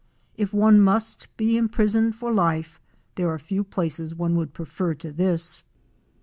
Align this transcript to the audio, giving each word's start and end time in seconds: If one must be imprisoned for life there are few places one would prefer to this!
If 0.35 0.51
one 0.51 0.79
must 0.81 1.27
be 1.37 1.57
imprisoned 1.57 2.15
for 2.15 2.33
life 2.33 2.81
there 3.13 3.29
are 3.29 3.37
few 3.37 3.63
places 3.63 4.15
one 4.15 4.35
would 4.35 4.51
prefer 4.51 4.95
to 4.95 5.11
this! 5.11 5.63